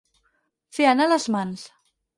[0.79, 1.69] Fer anar les mans.